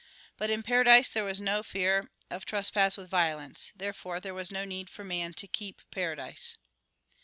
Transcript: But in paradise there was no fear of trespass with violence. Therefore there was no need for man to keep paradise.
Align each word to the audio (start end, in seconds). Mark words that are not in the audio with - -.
But 0.35 0.49
in 0.49 0.63
paradise 0.63 1.09
there 1.13 1.23
was 1.23 1.39
no 1.39 1.61
fear 1.61 2.09
of 2.31 2.43
trespass 2.43 2.97
with 2.97 3.07
violence. 3.07 3.71
Therefore 3.75 4.19
there 4.19 4.33
was 4.33 4.51
no 4.51 4.65
need 4.65 4.89
for 4.89 5.03
man 5.03 5.33
to 5.35 5.47
keep 5.47 5.83
paradise. 5.91 6.57